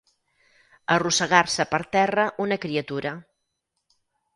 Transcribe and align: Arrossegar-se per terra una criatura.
Arrossegar-se 0.95 1.67
per 1.75 1.83
terra 1.99 2.27
una 2.49 2.61
criatura. 2.67 3.17